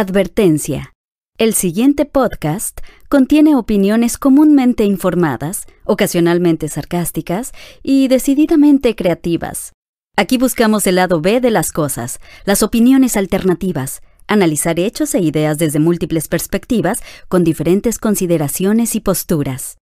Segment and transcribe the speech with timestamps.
[0.00, 0.94] Advertencia.
[1.36, 9.72] El siguiente podcast contiene opiniones comúnmente informadas, ocasionalmente sarcásticas y decididamente creativas.
[10.16, 15.58] Aquí buscamos el lado B de las cosas, las opiniones alternativas, analizar hechos e ideas
[15.58, 19.76] desde múltiples perspectivas con diferentes consideraciones y posturas.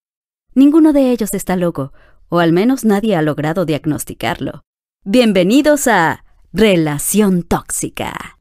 [0.54, 1.92] Ninguno de ellos está loco,
[2.30, 4.62] o al menos nadie ha logrado diagnosticarlo.
[5.04, 6.24] Bienvenidos a
[6.54, 8.35] Relación Tóxica.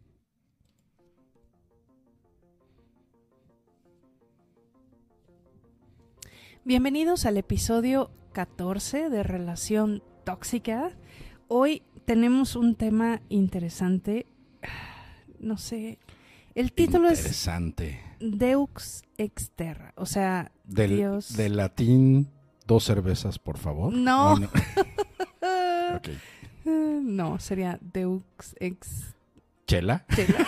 [6.68, 10.90] Bienvenidos al episodio 14 de Relación Tóxica.
[11.48, 14.26] Hoy tenemos un tema interesante.
[15.38, 16.00] No sé.
[16.56, 18.02] El título interesante.
[18.20, 19.94] es Deux Exterra.
[19.96, 21.38] O sea, del, Dios.
[21.38, 22.32] del latín,
[22.66, 23.94] dos cervezas, por favor.
[23.94, 24.40] No.
[24.40, 24.50] no.
[26.66, 28.24] No, sería Deux
[28.60, 29.14] Ex.
[29.68, 30.04] Chela.
[30.16, 30.48] Chela.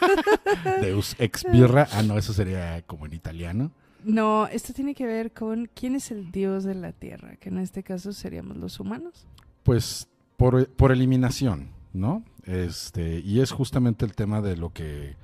[0.80, 1.86] Deus ex birra.
[1.92, 3.72] Ah, no, eso sería como en italiano.
[4.04, 7.58] No, esto tiene que ver con quién es el dios de la tierra, que en
[7.58, 9.26] este caso seríamos los humanos.
[9.62, 12.24] Pues por, por eliminación, ¿no?
[12.44, 15.16] Este, y es justamente el tema de lo que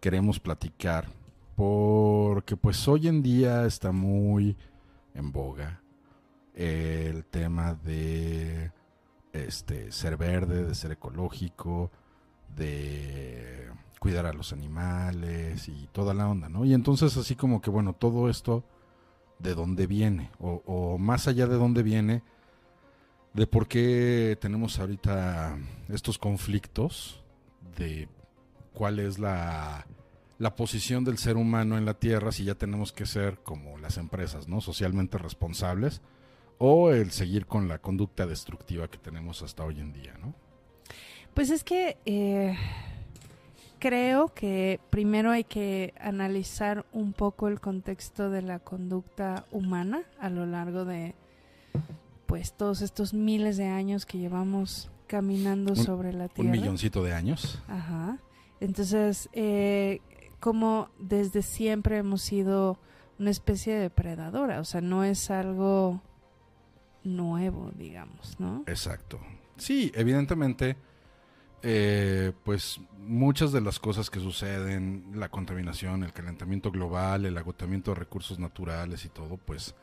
[0.00, 1.08] queremos platicar.
[1.56, 4.56] Porque pues hoy en día está muy
[5.14, 5.80] en boga
[6.54, 8.72] el tema de
[9.32, 11.90] este ser verde, de ser ecológico,
[12.54, 16.64] de cuidar a los animales y toda la onda, ¿no?
[16.64, 18.64] Y entonces así como que, bueno, todo esto,
[19.38, 20.30] ¿de dónde viene?
[20.38, 22.22] O, más allá de dónde viene,
[23.32, 25.58] de por qué tenemos ahorita
[25.88, 27.22] estos conflictos,
[27.76, 28.08] de
[28.72, 29.86] cuál es la,
[30.38, 33.96] la posición del ser humano en la Tierra, si ya tenemos que ser como las
[33.98, 34.60] empresas, ¿no?
[34.60, 36.02] Socialmente responsables,
[36.58, 40.34] o el seguir con la conducta destructiva que tenemos hasta hoy en día, ¿no?
[41.34, 42.56] Pues es que eh,
[43.88, 50.28] creo que primero hay que analizar un poco el contexto de la conducta humana a
[50.28, 51.14] lo largo de
[52.26, 56.50] pues todos estos miles de años que llevamos caminando Un- sobre la Un Tierra.
[56.50, 57.62] milloncito de años.
[57.68, 58.18] Ajá.
[58.58, 60.00] Entonces, eh,
[60.40, 62.78] como desde siempre hemos sido
[63.20, 66.00] una especie de depredadora, o sea, no es algo
[67.04, 68.64] nuevo, digamos, ¿no?
[68.66, 69.20] Exacto.
[69.56, 70.76] Sí, evidentemente,
[71.62, 77.92] eh, pues muchas de las cosas que suceden, la contaminación, el calentamiento global, el agotamiento
[77.92, 79.74] de recursos naturales y todo, pues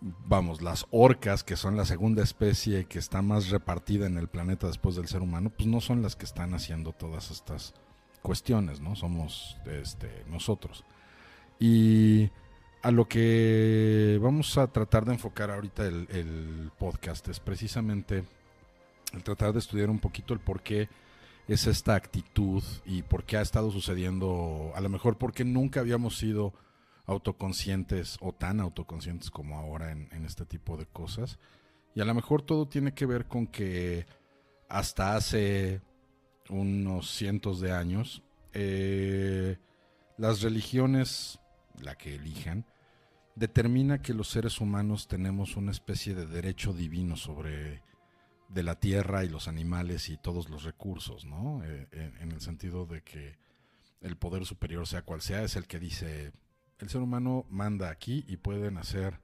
[0.00, 4.66] vamos, las orcas, que son la segunda especie que está más repartida en el planeta
[4.66, 7.74] después del ser humano, pues no son las que están haciendo todas estas
[8.22, 8.96] cuestiones, ¿no?
[8.96, 10.84] Somos este, nosotros.
[11.58, 12.30] Y
[12.82, 18.24] a lo que vamos a tratar de enfocar ahorita el, el podcast es precisamente
[19.16, 20.88] el tratar de estudiar un poquito el por qué
[21.48, 26.16] es esta actitud y por qué ha estado sucediendo, a lo mejor porque nunca habíamos
[26.18, 26.52] sido
[27.06, 31.38] autoconscientes o tan autoconscientes como ahora en, este tipo de cosas.
[31.94, 34.06] Y a lo mejor todo tiene que ver con que
[34.68, 35.80] hasta hace
[36.48, 38.22] unos cientos de años,
[38.52, 39.56] eh,
[40.18, 41.38] las religiones,
[41.80, 42.66] la que elijan,
[43.36, 47.82] determina que los seres humanos tenemos una especie de derecho divino sobre
[48.48, 51.62] de la tierra y los animales y todos los recursos, ¿no?
[51.64, 53.38] Eh, en, en el sentido de que
[54.00, 56.32] el poder superior, sea cual sea, es el que dice,
[56.78, 59.20] el ser humano manda aquí y pueden hacer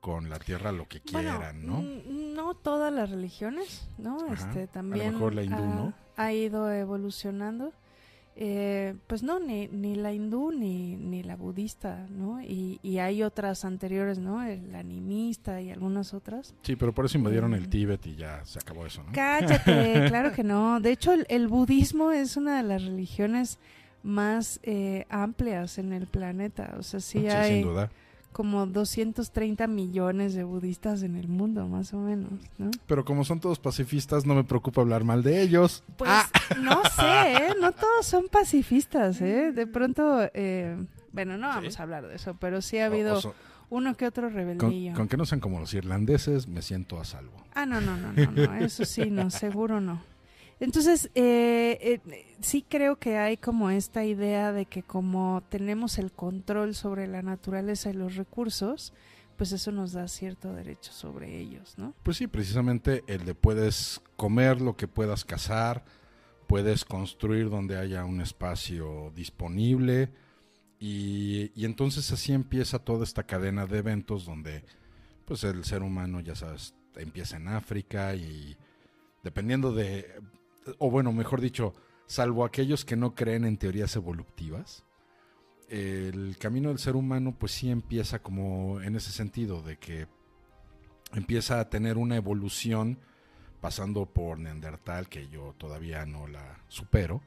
[0.00, 1.82] con la tierra lo que Bueno, quieran, ¿no?
[1.82, 4.16] No todas las religiones, ¿no?
[4.30, 4.32] Ajá.
[4.34, 5.94] Este A también lo mejor la hindú, ha, ¿no?
[6.16, 7.72] ha ido evolucionando.
[8.36, 12.40] Eh, pues no, ni, ni la hindú ni, ni la budista, ¿no?
[12.42, 14.42] Y, y hay otras anteriores, ¿no?
[14.42, 16.54] El animista y algunas otras.
[16.62, 17.70] Sí, pero por eso invadieron el Mm.
[17.70, 19.12] Tíbet y ya se acabó eso, ¿no?
[19.12, 20.80] Cállate, claro que no.
[20.80, 23.58] De hecho, el, el budismo es una de las religiones
[24.02, 26.74] más eh, amplias en el planeta.
[26.78, 27.90] O sea, sí, Sí, hay sin duda.
[28.32, 32.70] Como 230 millones de budistas en el mundo, más o menos, ¿no?
[32.86, 35.82] Pero como son todos pacifistas, no me preocupa hablar mal de ellos.
[35.96, 36.28] Pues Ah.
[36.60, 37.54] no sé, ¿eh?
[37.60, 39.52] no todos son pacifistas, ¿eh?
[39.52, 40.76] De pronto, eh,
[41.12, 41.80] bueno, no vamos Sí.
[41.80, 43.34] a hablar de eso, pero sí ha habido o
[43.70, 44.94] uno que otro con, rebeldillo.
[44.94, 47.32] con que no sean como los irlandeses, me siento a salvo.
[47.54, 50.00] Ah, no, no, no, no, no, eso sí, no, seguro no.
[50.60, 56.12] Entonces, eh, eh, sí creo que hay como esta idea de que como tenemos el
[56.12, 58.92] control sobre la naturaleza y los recursos,
[59.38, 61.94] pues eso nos da cierto derecho sobre ellos, ¿no?
[62.02, 65.82] Pues sí, precisamente el de puedes comer lo que puedas cazar,
[66.46, 70.12] puedes construir donde haya un espacio disponible
[70.78, 74.62] y, y entonces así empieza toda esta cadena de eventos donde
[75.24, 78.58] pues el ser humano, ya sabes, empieza en África y
[79.22, 80.20] dependiendo de,
[80.78, 81.74] o bueno, mejor dicho,
[82.06, 84.84] salvo aquellos que no creen en teorías evolutivas,
[85.68, 90.08] el camino del ser humano pues sí empieza como en ese sentido, de que
[91.14, 92.98] empieza a tener una evolución
[93.60, 97.22] pasando por Neandertal, que yo todavía no la supero,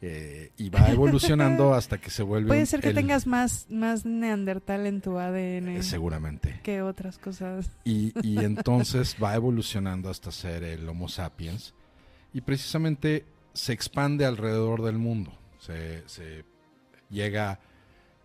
[0.00, 2.48] eh, y va evolucionando hasta que se vuelve...
[2.48, 5.68] Puede ser que tengas más, más Neandertal en tu ADN.
[5.68, 6.60] Eh, seguramente.
[6.62, 7.70] Que otras cosas.
[7.84, 11.74] Y, y entonces va evolucionando hasta ser el Homo sapiens,
[12.34, 16.44] y precisamente se expande alrededor del mundo, se, se
[17.08, 17.60] llega...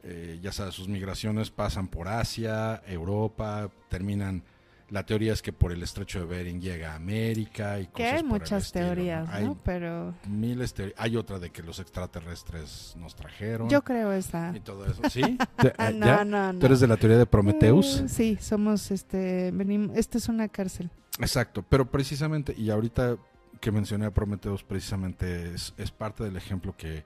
[0.01, 4.43] Eh, ya sabes, sus migraciones pasan por Asia, Europa, terminan
[4.91, 8.23] la teoría es que por el estrecho de Bering llega a América y que hay
[8.23, 9.57] muchas teorías, ¿no?
[9.63, 13.69] Pero miles Hay otra de que los extraterrestres nos trajeron.
[13.69, 14.51] Yo creo esa.
[14.55, 15.21] Y todo eso, ¿sí?
[15.59, 16.59] Eh, no, no, no.
[16.59, 18.01] ¿Tú eres de la teoría de Prometheus?
[18.01, 20.89] Mm, sí, somos este venimos esta es una cárcel.
[21.19, 23.17] Exacto, pero precisamente y ahorita
[23.59, 27.03] que mencioné a Prometheus precisamente es, es parte del ejemplo que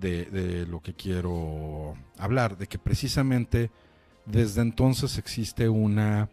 [0.00, 3.70] de, lo que quiero hablar, de que precisamente
[4.26, 6.30] desde entonces existe una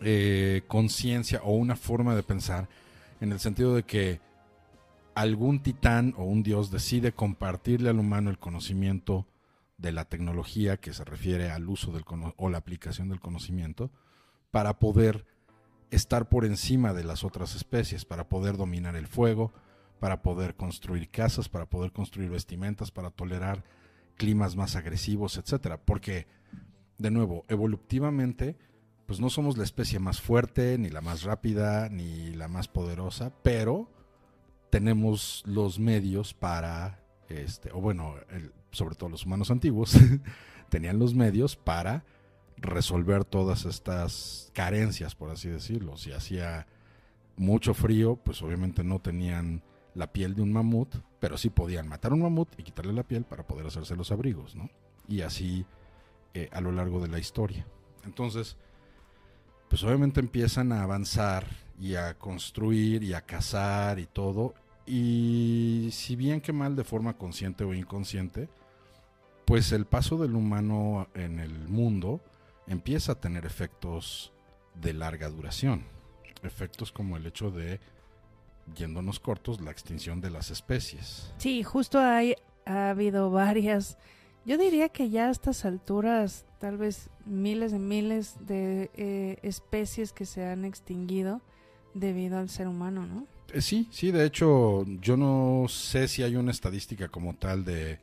[0.00, 2.68] eh, conciencia o una forma de pensar
[3.20, 4.20] en el sentido de que
[5.14, 9.26] algún titán o un dios decide compartirle al humano el conocimiento
[9.78, 12.04] de la tecnología que se refiere al uso del
[12.36, 13.90] o la aplicación del conocimiento
[14.50, 15.26] para poder
[15.90, 19.52] estar por encima de las otras especies, para poder dominar el fuego,
[19.98, 23.64] para poder construir casas, para poder construir vestimentas, para tolerar
[24.16, 26.26] climas más agresivos, etcétera, porque
[26.98, 28.56] de nuevo, evolutivamente
[29.06, 33.32] pues no somos la especie más fuerte, ni la más rápida, ni la más poderosa,
[33.42, 33.90] pero
[34.70, 38.14] tenemos los medios para, este, o bueno,
[38.70, 39.98] sobre todo los humanos antiguos,
[40.68, 42.04] tenían los medios para
[42.60, 45.96] resolver todas estas carencias, por así decirlo.
[45.96, 46.66] Si hacía
[47.36, 49.62] mucho frío, pues obviamente no tenían
[49.94, 53.24] la piel de un mamut, pero sí podían matar un mamut y quitarle la piel
[53.24, 54.70] para poder hacerse los abrigos, ¿no?
[55.08, 55.64] Y así
[56.34, 57.66] eh, a lo largo de la historia.
[58.04, 58.56] Entonces,
[59.68, 61.46] pues obviamente empiezan a avanzar
[61.78, 64.54] y a construir y a cazar y todo.
[64.86, 68.48] Y si bien que mal de forma consciente o inconsciente,
[69.44, 72.20] pues el paso del humano en el mundo
[72.66, 74.32] empieza a tener efectos
[74.74, 75.84] de larga duración.
[76.42, 77.80] Efectos como el hecho de,
[78.74, 81.32] yéndonos cortos, la extinción de las especies.
[81.38, 82.34] Sí, justo hay,
[82.64, 83.98] ha habido varias
[84.46, 90.12] yo diría que ya a estas alturas, tal vez miles y miles de eh, especies
[90.12, 91.42] que se han extinguido
[91.92, 93.26] debido al ser humano, ¿no?
[93.52, 97.98] Eh, sí, sí, de hecho, yo no sé si hay una estadística como tal de,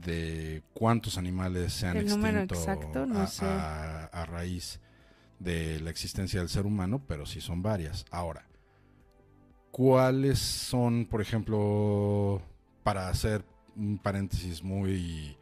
[0.00, 3.44] de cuántos animales se han El extinto exacto, no a, sé.
[3.44, 4.80] a raíz
[5.38, 8.04] de la existencia del ser humano, pero sí son varias.
[8.10, 8.46] Ahora,
[9.70, 12.40] ¿cuáles son, por ejemplo,
[12.82, 13.44] para hacer
[13.76, 15.36] un paréntesis muy,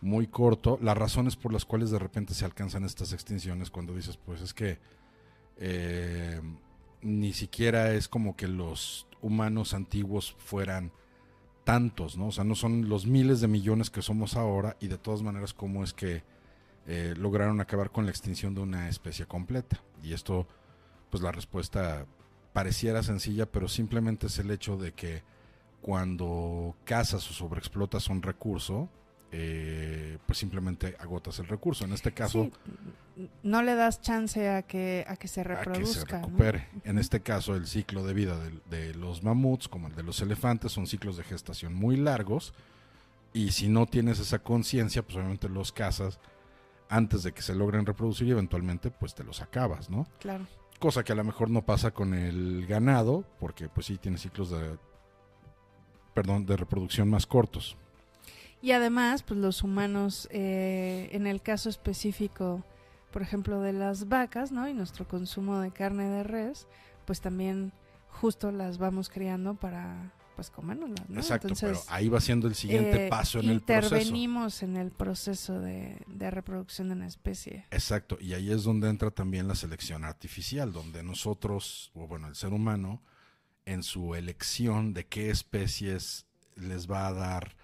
[0.00, 4.16] muy corto, las razones por las cuales de repente se alcanzan estas extinciones cuando dices,
[4.16, 4.78] pues es que
[5.58, 6.40] eh,
[7.02, 10.92] ni siquiera es como que los humanos antiguos fueran
[11.66, 12.28] tantos, ¿no?
[12.28, 15.52] O sea, no son los miles de millones que somos ahora y de todas maneras
[15.52, 16.22] cómo es que
[16.86, 19.82] eh, lograron acabar con la extinción de una especie completa.
[20.00, 20.46] Y esto,
[21.10, 22.06] pues la respuesta
[22.52, 25.24] pareciera sencilla, pero simplemente es el hecho de que
[25.82, 28.88] cuando cazas o sobreexplotas un recurso,
[29.32, 31.84] eh, pues simplemente agotas el recurso.
[31.84, 32.50] En este caso,
[33.42, 36.68] no le das chance a que a que se reproduzca, a que se recupere.
[36.84, 38.38] En este caso, el ciclo de vida
[38.70, 42.54] de, los mamuts, como el de los elefantes, son ciclos de gestación muy largos.
[43.32, 46.18] Y si no tienes esa conciencia, pues obviamente los cazas
[46.88, 50.06] antes de que se logren reproducir y eventualmente pues te los acabas, ¿no?
[50.20, 50.46] Claro.
[50.78, 54.50] Cosa que a lo mejor no pasa con el ganado, porque pues sí tiene ciclos
[54.50, 54.78] de
[56.16, 57.76] perdón, de reproducción más cortos.
[58.62, 62.64] Y además, pues los humanos, eh, en el caso específico,
[63.12, 64.68] por ejemplo, de las vacas, ¿no?
[64.68, 66.66] Y nuestro consumo de carne de res,
[67.04, 67.72] pues también
[68.08, 71.18] justo las vamos criando para pues comérnoslas, ¿no?
[71.18, 73.96] Exacto, pero ahí va siendo el siguiente eh, paso en el proceso.
[73.96, 77.64] Intervenimos en el proceso de, de, reproducción de una especie.
[77.70, 82.34] Exacto, y ahí es donde entra también la selección artificial, donde nosotros, o bueno, el
[82.34, 83.02] ser humano,
[83.64, 87.56] en su elección de qué especies les va a dar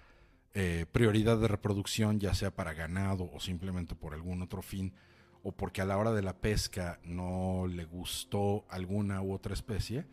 [0.55, 4.93] eh, prioridad de reproducción, ya sea para ganado o simplemente por algún otro fin,
[5.41, 10.05] o porque a la hora de la pesca no le gustó alguna u otra especie.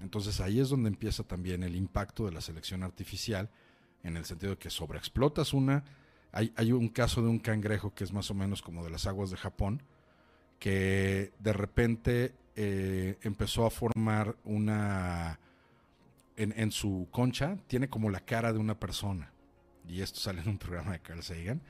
[0.00, 3.50] Entonces ahí es donde empieza también el impacto de la selección artificial,
[4.02, 5.84] en el sentido de que sobreexplotas una.
[6.32, 9.30] Hay, un caso de un cangrejo que es más o menos como de las aguas
[9.30, 9.82] de Japón,
[10.58, 15.38] que de repente eh, empezó a formar una,
[16.36, 19.31] en su concha tiene como la cara de una persona.
[19.88, 21.60] Y esto sale en un programa de Carl Sagan.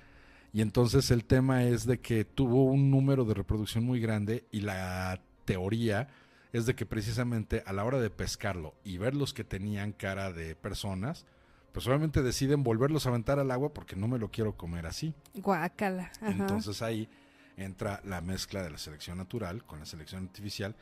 [0.53, 4.61] Y entonces el tema es de que tuvo un número de reproducción muy grande y
[4.61, 6.09] la teoría
[6.53, 10.31] es de que precisamente a la hora de pescarlo y ver los que tenían cara
[10.33, 11.25] de personas,
[11.73, 15.15] pues obviamente deciden volverlos a aventar al agua porque no me lo quiero comer así.
[15.35, 16.13] Guácala.
[16.21, 16.31] Ajá.
[16.31, 17.09] Entonces ahí
[17.57, 20.77] entra la mezcla de la selección natural con la selección artificial,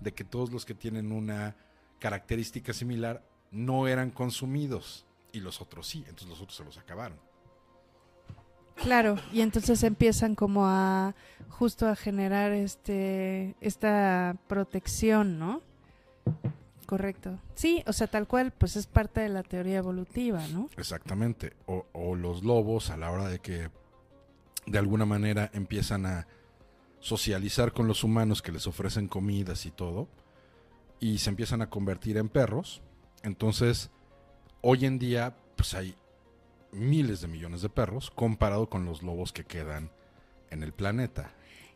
[0.00, 1.56] de que todos los que tienen una
[1.98, 7.18] característica similar no eran consumidos y los otros sí, entonces los otros se los acabaron.
[8.76, 11.14] Claro, y entonces empiezan como a
[11.48, 15.62] justo a generar este esta protección, ¿no?
[16.86, 17.40] Correcto.
[17.54, 20.68] Sí, o sea, tal cual, pues es parte de la teoría evolutiva, ¿no?
[20.76, 21.54] Exactamente.
[21.66, 23.70] O, o los lobos a la hora de que
[24.66, 26.26] de alguna manera empiezan a
[27.00, 30.08] socializar con los humanos que les ofrecen comidas y todo,
[31.00, 32.82] y se empiezan a convertir en perros.
[33.22, 33.90] Entonces,
[34.68, 35.94] hoy en día, pues hay
[36.72, 39.90] miles de millones de perros comparado con los lobos que quedan
[40.50, 41.30] en el planeta.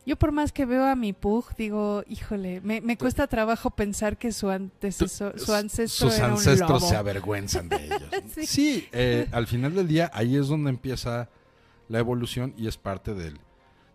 [0.04, 4.18] Yo por más que veo a mi pug, digo, híjole, me, me cuesta trabajo pensar
[4.18, 6.88] que su antecesor, su ancestro Sus era un ancestros lobo.
[6.88, 8.02] se avergüenzan de ellos.
[8.34, 8.46] Sí.
[8.46, 11.28] sí, eh, al final del día ahí es donde empieza
[11.88, 13.38] la evolución y es parte del,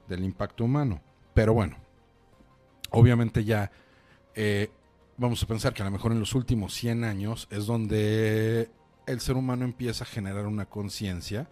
[0.08, 1.02] del impacto humano.
[1.34, 1.76] Pero bueno,
[2.92, 3.72] obviamente ya
[4.36, 4.70] eh,
[5.18, 8.70] vamos a pensar que a lo mejor en los últimos 100 años es donde
[9.06, 11.48] el ser humano empieza a generar una conciencia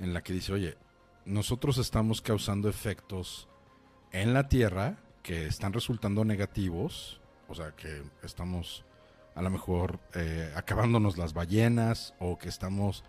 [0.00, 0.76] en la que dice, oye,
[1.24, 3.48] nosotros estamos causando efectos
[4.10, 8.84] en la Tierra que están resultando negativos, o sea, que estamos
[9.34, 13.04] a lo mejor eh, acabándonos las ballenas o que estamos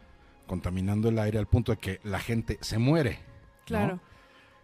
[0.47, 3.11] contaminando el aire al punto de que la gente se muere.
[3.11, 3.65] ¿no?
[3.65, 3.99] Claro,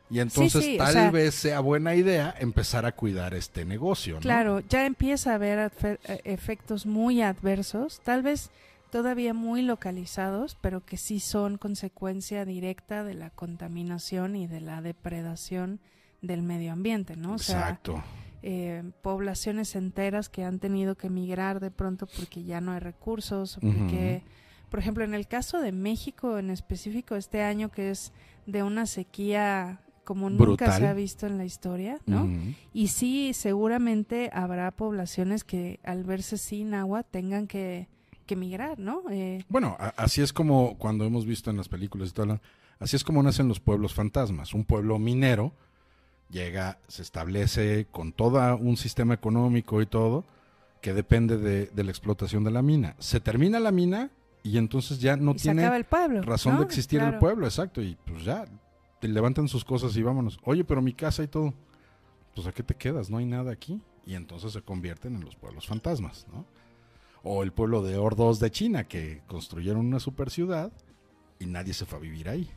[0.09, 4.19] Y entonces sí, tal sea- vez sea buena idea empezar a cuidar este negocio, ¿no?
[4.21, 8.51] claro, ya empieza a haber eh, efectos muy adversos, tal vez
[8.91, 14.81] todavía muy localizados, pero que sí son consecuencia directa de la contaminación y de la
[14.81, 15.79] depredación
[16.21, 17.33] del medio ambiente, ¿no?
[17.33, 17.79] O sea,
[18.41, 23.57] eh, poblaciones enteras que han tenido que emigrar de pronto porque ya no hay recursos,
[23.61, 24.23] porque,
[24.69, 28.13] por ejemplo, en el caso de México en específico, este año que es
[28.45, 32.27] de una sequía como nunca se ha visto en la historia, ¿no?
[32.73, 37.87] Y sí, seguramente habrá poblaciones que al verse sin agua tengan que,
[38.29, 39.01] que migrar, ¿no?
[39.09, 42.39] Eh, Bueno, a- así es como cuando hemos visto en las películas y todo,
[42.79, 44.53] así es como nacen los pueblos fantasmas.
[44.53, 45.51] Un pueblo minero
[46.29, 50.25] llega, se establece con todo un sistema económico y todo
[50.81, 52.95] que depende de, de la explotación de la mina.
[52.99, 54.11] Se termina la mina
[54.43, 56.21] y entonces ya no y tiene acaba el pueblo.
[56.21, 56.59] razón ¿no?
[56.59, 57.81] de existir el pueblo, exacto.
[57.81, 58.45] Y pues ya,
[59.01, 60.39] te levantan sus cosas y vámonos.
[60.43, 61.53] Oye, pero mi casa y todo.
[62.35, 63.81] Pues a qué te quedas, no hay nada aquí.
[64.05, 66.45] Y entonces se convierten en los pueblos fantasmas, ¿no?
[67.23, 70.71] O el pueblo de Ordos de China, que construyeron una super ciudad
[71.39, 72.49] y nadie se fue a vivir ahí.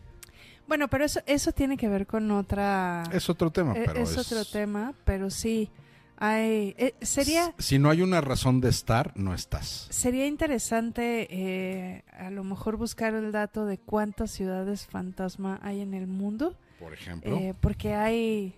[0.69, 3.03] Bueno, pero eso, eso tiene que ver con otra...
[3.13, 5.71] Es otro tema, Eh, pero es, otro tema, pero sí.
[6.17, 9.89] Hay, eh, sería, Si no hay una razón de estar, no estás.
[9.91, 15.95] sería interesante eh, a lo mejor buscar el dato de cuántas ciudades fantasma hay en
[15.95, 18.55] el mundo, Por ejemplo, eh, porque hay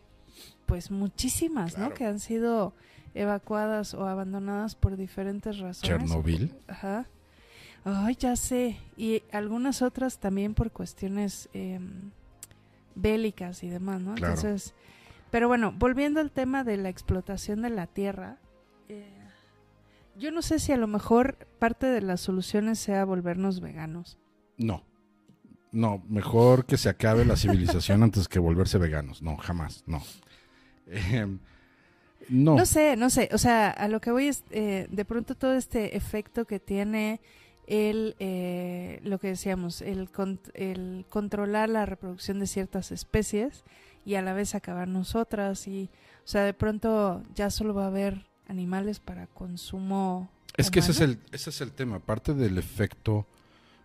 [0.67, 1.95] pues muchísimas, ¿no?
[1.95, 2.75] Que han sido
[3.15, 5.81] evacuadas o abandonadas por diferentes razones.
[5.83, 6.55] Chernobyl.
[6.67, 7.07] Ajá.
[7.85, 8.79] Ay, ya sé.
[8.97, 12.11] Y algunas otras también por cuestiones em,
[12.95, 14.15] bélicas y demás, ¿no?
[14.15, 14.35] Claro.
[14.35, 14.75] Entonces,
[15.31, 18.39] pero bueno, volviendo al tema de la explotación de la tierra,
[18.89, 19.07] eh,
[20.17, 24.19] yo no sé si a lo mejor parte de las soluciones sea volvernos veganos.
[24.57, 24.83] No.
[25.73, 29.23] No, mejor que se acabe la civilización antes que volverse veganos.
[29.23, 30.03] No, jamás, no.
[30.87, 31.41] Em,
[32.29, 32.57] no.
[32.57, 33.29] No sé, no sé.
[33.33, 37.21] O sea, a lo que voy es eh, de pronto todo este efecto que tiene
[37.67, 43.65] el, eh, lo que decíamos, el, con- el controlar la reproducción de ciertas especies
[44.05, 45.67] y a la vez acabar nosotras.
[45.67, 45.91] Y,
[46.25, 50.31] o sea, de pronto ya solo va a haber animales para consumo.
[50.57, 51.97] Es que ese es, el, ese es el tema.
[51.97, 53.27] Aparte del efecto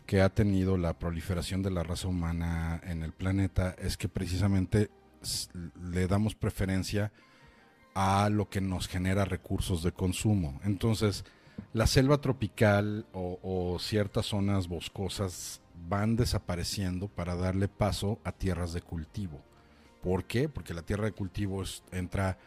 [0.05, 4.89] que ha tenido la proliferación de la raza humana en el planeta, es que precisamente
[5.91, 7.11] le damos preferencia a
[8.31, 10.59] lo que nos genera recursos de consumo.
[10.63, 11.25] Entonces,
[11.73, 18.73] la selva tropical o, o ciertas zonas boscosas van desapareciendo para darle paso a tierras
[18.73, 19.41] de cultivo.
[20.01, 20.47] ¿Por qué?
[20.49, 22.37] Porque la tierra de cultivo es- entra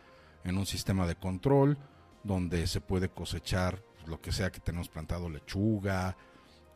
[0.45, 1.77] en un sistema de control
[2.25, 6.17] donde se puede cosechar lo que sea que tenemos plantado, lechuga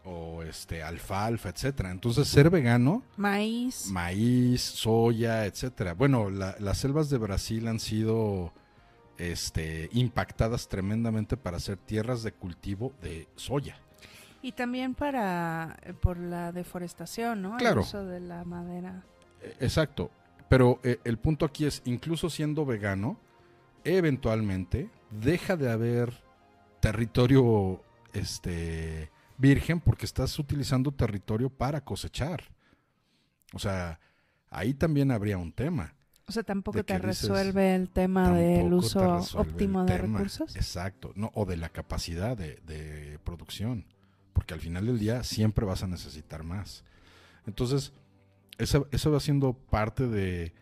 [0.04, 1.90] o este alfalfa, etcétera.
[1.90, 3.86] Entonces, ser vegano Maíz.
[3.90, 5.94] maíz, soya, etcétera.
[5.94, 8.52] Bueno, la- las selvas de Brasil han sido
[9.18, 13.78] este, impactadas tremendamente para ser tierras de cultivo de soya.
[14.42, 17.56] Y también para eh, por la deforestación, ¿no?
[17.56, 17.80] Claro.
[17.80, 19.04] El uso de la madera.
[19.40, 20.10] Eh, Exacto.
[20.48, 23.18] Pero eh, el punto aquí es, incluso siendo vegano,
[23.84, 26.12] eventualmente deja de haber
[26.80, 27.82] territorio
[28.12, 32.44] este, virgen porque estás utilizando territorio para cosechar.
[33.52, 33.98] O sea,
[34.50, 35.95] ahí también habría un tema.
[36.28, 40.18] O sea, tampoco te dices, resuelve el tema del uso óptimo de tema.
[40.18, 40.56] recursos.
[40.56, 43.86] Exacto, no, o de la capacidad de, de producción,
[44.32, 46.84] porque al final del día siempre vas a necesitar más.
[47.46, 47.92] Entonces,
[48.58, 50.52] eso, eso va siendo parte de,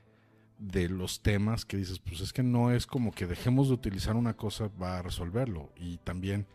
[0.58, 4.16] de los temas que dices, pues es que no es como que dejemos de utilizar
[4.16, 5.72] una cosa va a resolverlo.
[5.76, 6.46] Y también,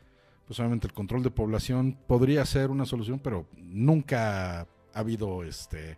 [0.45, 5.97] pues obviamente el control de población podría ser una solución, pero nunca ha habido este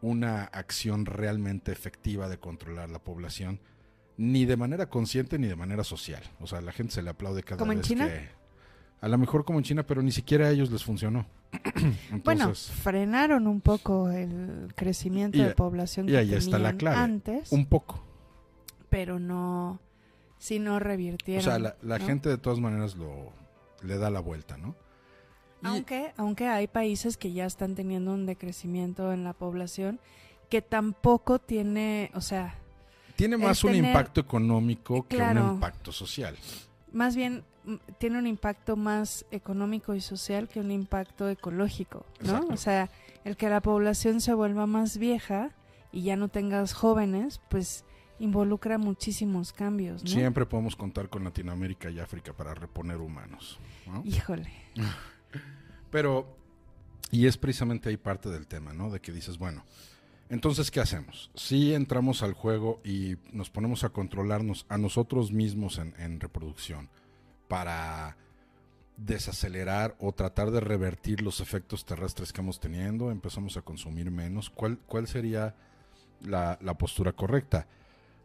[0.00, 3.60] una acción realmente efectiva de controlar la población,
[4.16, 6.22] ni de manera consciente ni de manera social.
[6.40, 8.06] O sea, la gente se le aplaude cada ¿Como en vez China?
[8.08, 8.28] que...
[9.00, 11.26] A lo mejor como en China, pero ni siquiera a ellos les funcionó.
[12.24, 16.96] Bueno, frenaron un poco el crecimiento Y- de población y que ahí está la clave.
[16.96, 18.04] antes, un poco.
[18.90, 19.80] pero no,
[20.38, 21.40] si no revirtieron.
[21.40, 22.06] O sea, la, la ¿no?
[22.06, 23.32] gente de todas maneras lo
[23.82, 24.74] le da la vuelta, ¿no?
[25.62, 29.98] Aunque, aunque hay países que ya están teniendo un decrecimiento en la población
[30.48, 32.54] que tampoco tiene, o sea,
[33.16, 36.36] tiene más un tener- impacto económico que un impacto social.
[36.92, 42.30] más bien mm, tiene un impacto más económico y social que un impacto ecológico, ¿no?
[42.30, 42.54] Exacto.
[42.54, 42.90] O sea,
[43.24, 45.50] el que la población se vuelva más vieja
[45.92, 47.84] y ya no tengas jóvenes, pues
[48.20, 50.10] involucra muchísimos cambios, ¿no?
[50.10, 53.58] Siempre podemos contar con Latinoamérica y África para reponer humanos.
[53.86, 54.02] ¿no?
[54.04, 54.50] Híjole.
[55.90, 56.36] Pero,
[57.10, 58.90] y es precisamente ahí parte del tema, ¿no?
[58.90, 59.64] De que dices, bueno,
[60.30, 61.30] entonces, ¿qué hacemos?
[61.34, 66.90] Si entramos al juego y nos ponemos a controlarnos a nosotros mismos en, reproducción
[67.48, 68.16] para
[68.98, 74.50] desacelerar o tratar de revertir los efectos terrestres que hemos teniendo, empezamos a consumir menos,
[74.50, 75.54] ¿cuál, cuál sería
[76.20, 77.66] la, la postura correcta?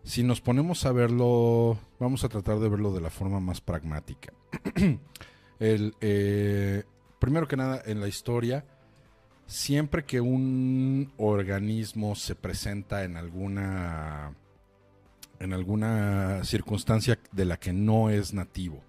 [0.04, 4.34] Si nos ponemos a verlo, vamos a tratar de verlo de la forma más pragmática.
[5.60, 6.84] El, eh,
[7.23, 8.65] primero que nada, en la historia,
[9.47, 14.33] siempre que un organismo se presenta en alguna
[15.39, 18.83] en alguna circunstancia de la que no es nativo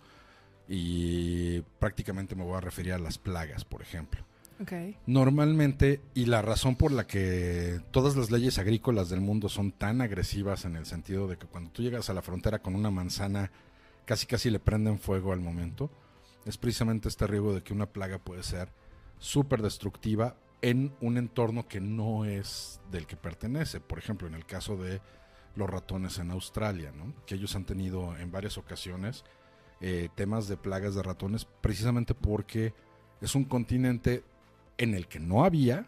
[0.68, 4.24] y prácticamente me voy a referir a las plagas, por ejemplo.
[4.60, 4.72] Ok.
[5.06, 10.00] Normalmente, y la razón por la que todas las leyes agrícolas del mundo son tan
[10.00, 13.52] agresivas en el sentido de que cuando tú llegas a la frontera con una manzana,
[14.06, 15.88] casi casi le prenden fuego al momento,
[16.44, 18.68] es precisamente este riesgo de que una plaga puede ser
[19.18, 23.80] súper destructiva en un entorno que no es del que pertenece.
[23.80, 25.00] Por ejemplo, en el caso de
[25.56, 27.12] los ratones en Australia, ¿no?
[27.26, 29.24] que ellos han tenido en varias ocasiones
[29.80, 32.72] eh, temas de plagas de ratones precisamente porque
[33.20, 34.24] es un continente
[34.78, 35.86] en el que no había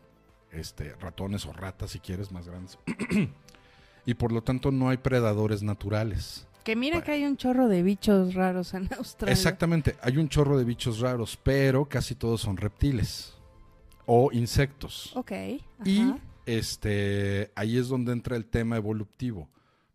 [0.53, 2.79] este, ratones o ratas, si quieres, más grandes.
[4.07, 6.47] y por lo tanto no hay predadores naturales.
[6.67, 7.07] Que mira Bueno.
[7.07, 9.33] que hay un chorro de bichos raros en Australia.
[9.33, 13.35] Exactamente, hay un chorro de bichos raros, pero casi todos son reptiles
[14.05, 15.15] o insectos.
[15.15, 15.31] Ok.
[15.85, 16.13] Y
[16.45, 19.49] este ahí es donde entra el tema evolutivo.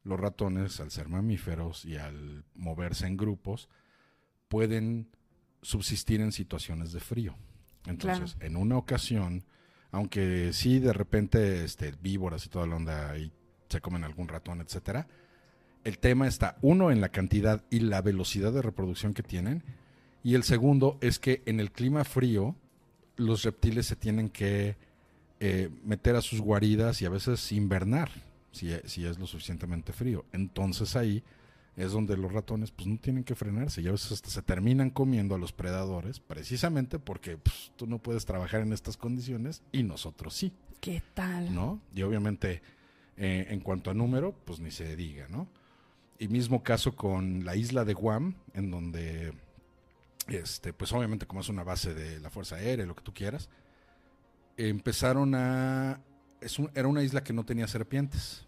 [0.06, 3.68] Los ratones, al ser mamíferos y al moverse en grupos,
[4.48, 5.10] pueden
[5.62, 7.36] subsistir en situaciones de frío.
[7.86, 9.44] Entonces, en una ocasión,
[9.92, 13.30] aunque sí de repente este, víboras y toda la onda ahí
[13.68, 15.06] se comen algún ratón, etcétera,
[15.84, 19.64] el tema está uno en la cantidad y la velocidad de reproducción que tienen,
[20.24, 22.56] y el segundo es que en el clima frío
[23.18, 24.76] los reptiles se tienen que
[25.40, 28.10] eh, meter a sus guaridas y a veces invernar
[28.52, 30.26] si, si es lo suficientemente frío.
[30.32, 31.24] Entonces ahí
[31.76, 34.90] es donde los ratones pues no tienen que frenarse y a veces hasta se terminan
[34.90, 39.84] comiendo a los predadores precisamente porque pues, tú no puedes trabajar en estas condiciones y
[39.84, 41.54] nosotros sí, ¿Qué tal?
[41.54, 41.80] ¿no?
[41.96, 42.62] Y obviamente
[43.18, 45.48] eh, en cuanto a número pues ni se diga, ¿no?
[46.22, 49.34] Y mismo caso con la isla de Guam en donde
[50.28, 53.50] este pues obviamente como es una base de la Fuerza Aérea, lo que tú quieras,
[54.58, 56.00] empezaron a
[56.40, 58.46] es un- era una isla que no tenía serpientes.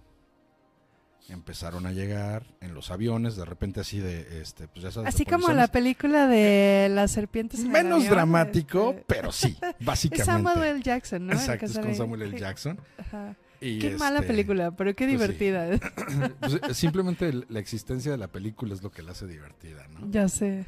[1.29, 5.07] Empezaron a llegar en los aviones, de repente así de, este, pues ya sabes.
[5.15, 5.57] Así como polizones.
[5.57, 10.25] la película de las serpientes en el Menos avión, dramático, este, pero sí, Es básicamente.
[10.25, 10.81] Samuel L.
[10.83, 11.31] Jackson, ¿no?
[11.31, 12.37] El Exacto, es con Samuel L.
[12.39, 12.77] Jackson.
[12.97, 13.35] Ajá.
[13.65, 15.15] Y Qué mala este, película, pero qué pues sí.
[15.37, 15.79] divertida.
[16.41, 20.09] pues, eh, simplemente la existencia de la película es lo que la hace divertida, ¿no?
[20.11, 20.65] ya sé.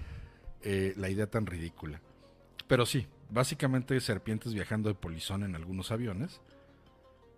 [0.62, 2.02] Eh, la idea tan ridícula.
[2.68, 6.42] Pero sí, básicamente serpientes viajando de polizón en algunos aviones.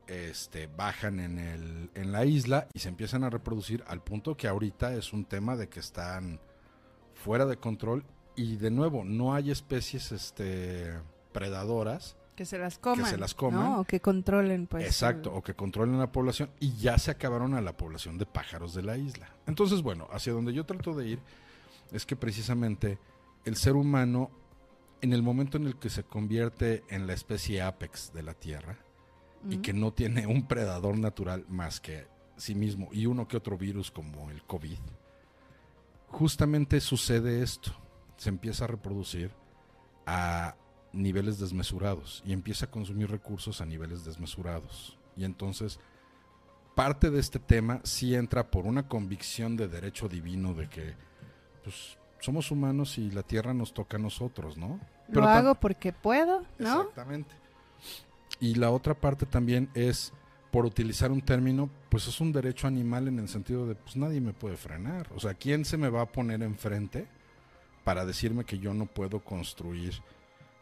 [0.08, 4.48] este, bajan en, el, en la isla y se empiezan a reproducir al punto que
[4.48, 6.39] ahorita es un tema de que están
[7.13, 10.93] fuera de control y de nuevo no hay especies este,
[11.34, 13.80] predadoras que se las coman, que se las coman.
[13.80, 17.62] o que controlen pues exacto o que controlen la población y ya se acabaron a
[17.62, 21.19] la población de pájaros de la isla entonces bueno hacia donde yo trato de ir
[21.91, 23.00] es que precisamente
[23.43, 24.32] el ser humano
[25.02, 28.78] en el momento en el que se convierte en la especie apex de la tierra
[29.50, 33.58] y que no tiene un predador natural más que sí mismo y uno que otro
[33.58, 34.80] virus como el COVID,
[36.08, 37.71] justamente sucede esto.
[38.17, 39.32] Se empieza a reproducir
[40.06, 40.56] a
[40.97, 44.97] niveles desmesurados y empieza a consumir recursos a niveles desmesurados.
[45.15, 45.79] Y entonces,
[46.75, 50.93] parte de este tema sí entra por una convicción de derecho divino de que
[51.63, 54.79] pues, somos humanos y la tierra nos toca a nosotros, ¿no?
[55.10, 56.81] Lo hago porque puedo, ¿no?
[56.81, 57.33] Exactamente.
[58.39, 60.13] Y la otra parte también es,
[60.51, 64.19] por utilizar un término, pues es un derecho animal en el sentido de, pues nadie
[64.19, 65.10] me puede frenar.
[65.15, 67.07] O sea, ¿quién se me va a poner enfrente
[67.83, 69.93] para decirme que yo no puedo construir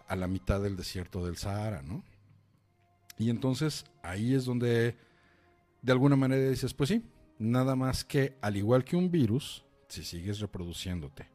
[0.07, 2.03] a la mitad del desierto del Sahara, ¿no?
[3.17, 4.97] Y entonces ahí es donde
[5.81, 7.03] de alguna manera dices, pues sí,
[7.39, 11.29] nada más que al igual que un virus, si sigues reproduciéndote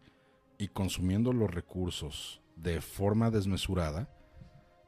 [0.59, 4.09] y consumiendo los recursos de forma desmesurada,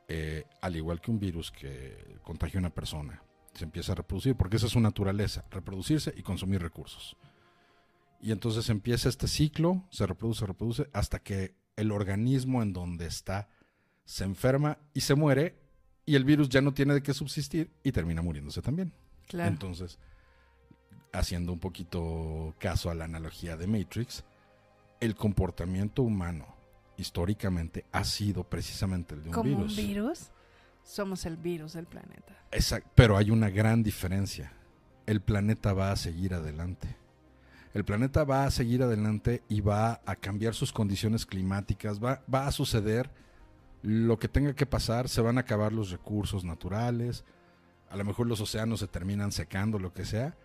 [0.09, 3.23] eh, al igual que un virus que contagia a una persona,
[3.55, 7.17] se empieza a reproducir, porque esa es su naturaleza, reproducirse y consumir recursos.
[8.21, 13.49] Y entonces empieza este ciclo, se reproduce, reproduce, hasta que el organismo en donde está
[14.05, 15.57] se enferma y se muere,
[16.05, 18.93] y el virus ya no tiene de qué subsistir y termina muriéndose también.
[19.33, 19.99] Entonces,
[21.13, 24.25] haciendo un poquito caso a la analogía de Matrix,
[25.01, 26.47] el comportamiento humano
[26.97, 29.79] históricamente ha sido precisamente el de un ¿Como virus.
[29.79, 30.31] un virus?
[30.85, 32.37] Somos el virus del planeta.
[32.51, 34.53] Exacto, pero hay una gran diferencia.
[35.07, 36.97] El planeta va a seguir adelante.
[37.75, 42.47] El planeta va a seguir adelante y va a cambiar sus condiciones climáticas, va, va
[42.47, 43.11] a suceder
[43.83, 47.25] lo que tenga que pasar, se van a acabar los recursos naturales,
[47.91, 50.37] a lo mejor los océanos se terminan secando, lo que sea,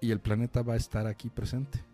[0.00, 1.84] y el planeta va a estar aquí presente.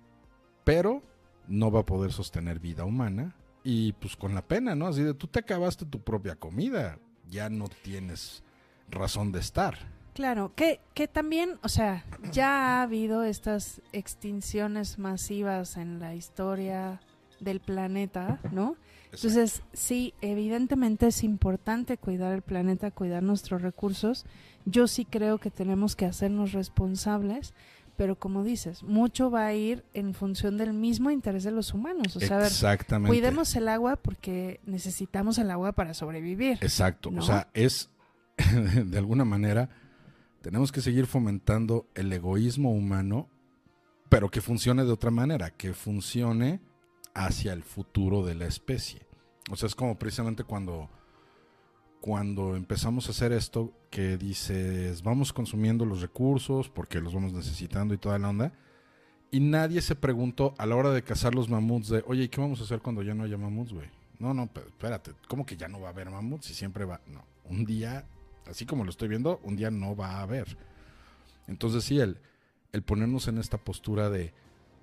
[0.64, 1.02] Pero
[1.48, 4.86] no va a poder sostener vida humana y pues con la pena, ¿no?
[4.86, 8.42] Así de tú te acabaste tu propia comida, ya no tienes
[8.88, 9.78] razón de estar.
[10.14, 17.00] Claro, que, que también, o sea, ya ha habido estas extinciones masivas en la historia
[17.38, 18.76] del planeta, ¿no?
[19.12, 24.24] Entonces, sí, evidentemente es importante cuidar el planeta, cuidar nuestros recursos.
[24.64, 27.52] Yo sí creo que tenemos que hacernos responsables,
[27.96, 32.16] pero como dices, mucho va a ir en función del mismo interés de los humanos.
[32.16, 33.08] O sea, Exactamente.
[33.08, 36.58] cuidemos el agua porque necesitamos el agua para sobrevivir.
[36.60, 37.10] Exacto.
[37.16, 37.90] O sea, es,
[38.86, 39.68] de alguna manera,
[40.40, 43.28] tenemos que seguir fomentando el egoísmo humano,
[44.08, 46.60] pero que funcione de otra manera, que funcione
[47.14, 49.06] hacia el futuro de la especie.
[49.50, 50.88] O sea, es como precisamente cuando,
[52.00, 57.94] cuando empezamos a hacer esto, que dices, vamos consumiendo los recursos porque los vamos necesitando
[57.94, 58.52] y toda la onda.
[59.32, 62.40] Y nadie se preguntó a la hora de cazar los mamuts de, oye, ¿y qué
[62.40, 63.88] vamos a hacer cuando ya no haya mamuts, güey?
[64.18, 66.46] No, no, pero espérate, ¿cómo que ya no va a haber mamuts?
[66.46, 67.00] Si siempre va.
[67.06, 68.06] No, un día,
[68.46, 70.56] así como lo estoy viendo, un día no va a haber.
[71.46, 72.18] Entonces, sí, el,
[72.72, 74.32] el ponernos en esta postura de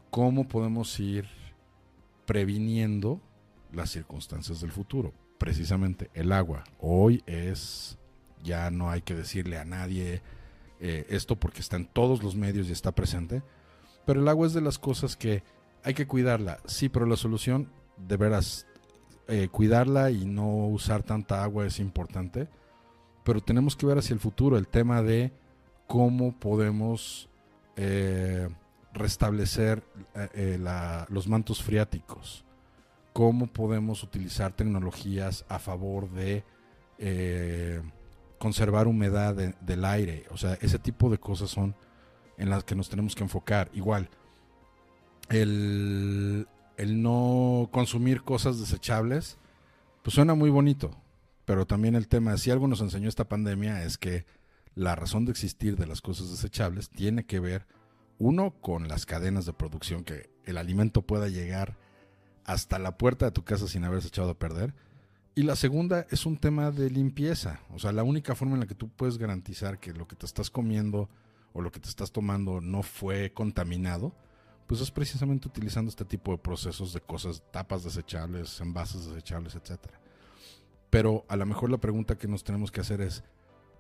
[0.10, 1.28] cómo podemos ir
[2.28, 3.22] previniendo
[3.72, 5.14] las circunstancias del futuro.
[5.40, 6.66] Precisamente el agua.
[6.80, 7.98] Hoy es,
[8.44, 10.22] ya no hay que decirle a nadie
[10.80, 13.42] eh, esto porque está en todos los medios y está presente.
[14.06, 15.42] Pero el agua es de las cosas que
[15.84, 16.60] hay que cuidarla.
[16.66, 18.68] Sí, pero la solución, de veras,
[19.28, 22.50] eh, cuidarla y no usar tanta agua es importante.
[23.24, 25.32] Pero tenemos que ver hacia el futuro el tema de
[25.88, 27.30] cómo podemos
[27.78, 28.50] eh,
[28.98, 29.84] restablecer
[31.10, 32.46] los mantos freáticos
[33.18, 36.44] cómo podemos utilizar tecnologías a favor de
[37.00, 37.82] eh,
[38.38, 40.28] conservar humedad del aire.
[40.30, 41.76] O sea, ese tipo de cosas son
[42.38, 43.72] en las que nos tenemos que enfocar.
[43.74, 44.12] Igual,
[45.30, 49.40] el, el no consumir cosas desechables,
[50.04, 50.92] pues suena muy bonito,
[51.44, 54.28] pero también el tema, si algo nos enseñó esta pandemia es que
[54.76, 57.66] la razón de existir de las cosas desechables tiene que ver,
[58.20, 61.78] uno, con las cadenas de producción, que el alimento pueda llegar
[62.46, 64.74] hasta la puerta de tu casa sin haberse echado a perder.
[65.36, 67.60] Y la segunda es un tema de limpieza.
[67.72, 70.26] O sea, la única forma en la que tú puedes garantizar que lo que te
[70.26, 71.10] estás comiendo
[71.54, 74.16] o lo que te estás tomando no fue contaminado,
[74.66, 79.80] pues es precisamente utilizando este tipo de procesos de cosas, tapas desechables, envases desechables, etc.
[80.90, 83.24] Pero a lo mejor la pregunta que nos tenemos que hacer es,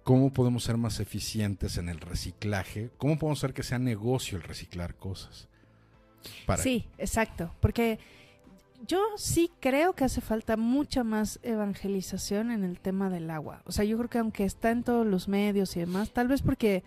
[0.07, 4.43] cómo podemos ser más eficientes en el reciclaje, cómo podemos hacer que sea negocio el
[4.45, 5.49] reciclar cosas.
[6.59, 7.99] Sí, exacto, porque
[8.87, 13.63] yo sí creo que hace falta mucha más evangelización en el tema del agua.
[13.65, 16.41] O sea, yo creo que aunque está en todos los medios y demás, tal vez
[16.41, 16.85] porque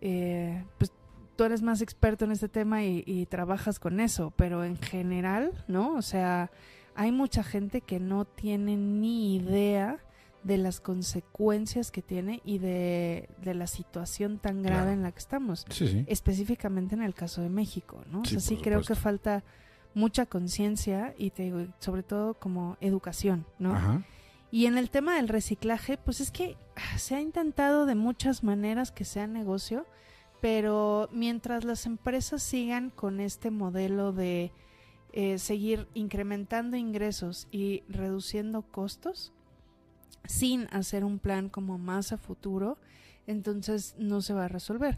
[0.00, 0.92] eh, pues,
[1.36, 5.52] tú eres más experto en este tema y, y, trabajas con eso, pero en general,
[5.68, 5.94] ¿no?
[5.94, 6.50] O sea,
[6.94, 9.98] hay mucha gente que no tiene ni idea
[10.44, 15.64] de las consecuencias que tiene y de, la situación tan grave en la que estamos.
[16.06, 18.24] Específicamente en el caso de México, ¿no?
[18.24, 19.44] Sí, o sea, sí creo que falta
[19.94, 24.02] mucha conciencia y te digo, sobre todo como educación, ¿no?
[24.50, 26.56] Y en el tema del reciclaje, pues es que
[26.96, 29.86] se ha intentado de muchas maneras que sea negocio,
[30.40, 34.52] pero mientras las empresas sigan con este modelo de
[35.12, 39.32] eh, seguir incrementando ingresos y reduciendo costos,
[40.24, 42.78] sin hacer un plan como más a futuro,
[43.26, 44.96] entonces no se va a resolver.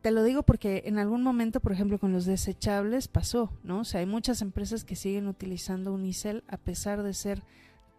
[0.00, 3.80] Te lo digo porque en algún momento, por ejemplo, con los desechables pasó, ¿no?
[3.80, 7.42] O sea, hay muchas empresas que siguen utilizando unicel a pesar de ser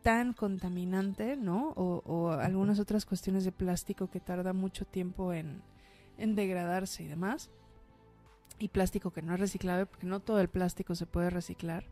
[0.02, 1.74] tan contaminante, ¿no?
[1.76, 5.62] O, algunas otras cuestiones de plástico que tarda mucho tiempo en,
[6.18, 7.50] degradarse y demás.
[8.60, 11.86] Y plástico que no es reciclable, porque no todo el plástico se puede reciclar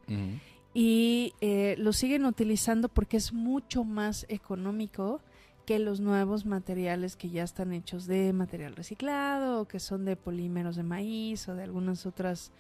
[0.79, 5.21] y eh, lo siguen utilizando porque es mucho más económico
[5.65, 10.15] que los nuevos materiales que ya están hechos de material reciclado o que son de
[10.15, 12.51] polímeros de maíz o de algunas otras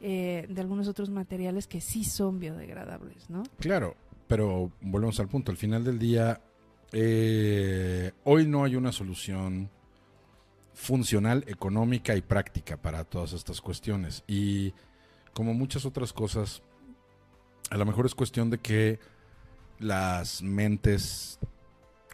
[0.00, 3.42] eh, de algunos otros materiales que sí son biodegradables, ¿no?
[3.58, 3.94] Claro,
[4.26, 5.50] pero volvemos al punto.
[5.50, 6.40] Al final del día,
[6.92, 9.68] eh, hoy no hay una solución
[10.72, 14.24] funcional, económica y práctica para todas estas cuestiones.
[14.26, 14.72] Y
[15.34, 16.62] como muchas otras cosas,
[17.70, 18.98] a lo mejor es cuestión de que
[19.78, 21.38] las mentes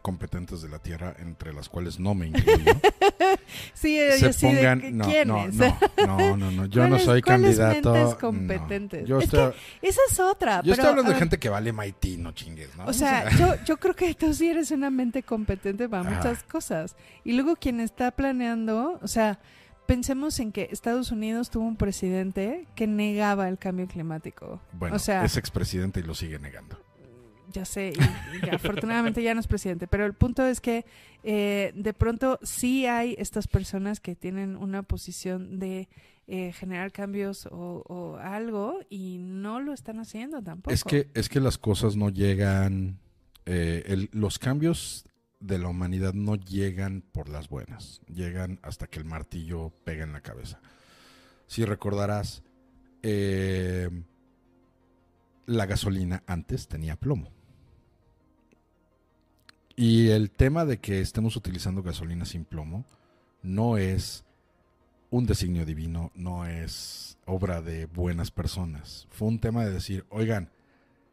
[0.02, 2.72] competentes de la Tierra, entre las cuales no me incluyo,
[3.72, 4.98] sí, se pongan...
[4.98, 7.92] no, no, no, no, no, yo no soy candidato...
[7.92, 9.08] Mentes competentes?
[9.08, 10.60] esa es otra.
[10.64, 12.86] Yo estoy hablando de gente que vale MIT, no chingues, ¿no?
[12.86, 16.96] O sea, yo, yo creo que tú sí eres una mente competente para muchas cosas.
[17.24, 19.38] Y luego quien está planeando, o sea
[19.92, 24.58] pensemos en que Estados Unidos tuvo un presidente que negaba el cambio climático.
[24.72, 26.78] Bueno, es expresidente y lo sigue negando.
[27.52, 27.92] Ya sé,
[28.42, 30.86] y, afortunadamente ya no es presidente, pero el punto es que
[31.22, 35.90] eh, de pronto sí hay estas personas que tienen una posición de
[36.26, 40.72] eh, generar cambios o, algo y no lo están haciendo tampoco.
[40.72, 42.98] Es que, es que las cosas no llegan,
[43.44, 45.04] eh, los cambios
[45.42, 50.12] de la humanidad no llegan por las buenas, llegan hasta que el martillo pega en
[50.12, 50.60] la cabeza.
[51.46, 52.42] Si recordarás,
[53.02, 53.90] eh,
[55.46, 57.30] la gasolina antes tenía plomo.
[59.74, 62.84] Y el tema de que estemos utilizando gasolina sin plomo
[63.42, 64.24] no es
[65.10, 69.08] un designio divino, no es obra de buenas personas.
[69.10, 70.50] Fue un tema de decir, oigan,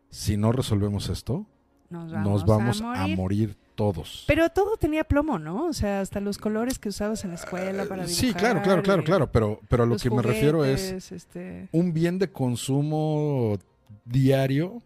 [0.09, 1.47] si no resolvemos esto,
[1.89, 3.57] nos vamos, a, morir.
[3.75, 4.25] todos.
[4.27, 5.65] Pero todo tenía plomo, ¿no?
[5.65, 8.09] O sea, hasta los colores que usabas en la escuela para dibujar.
[8.09, 9.31] Sí, claro, claro, claro, claro.
[9.31, 13.57] Pero, pero a lo que me refiero es este un bien de consumo
[14.05, 14.81] diario